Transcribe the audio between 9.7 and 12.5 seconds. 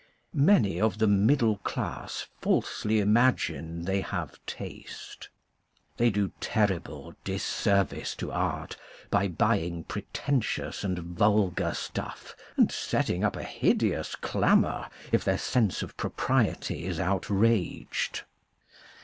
pretentious and vulgar stuff